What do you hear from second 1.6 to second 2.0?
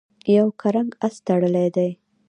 دی.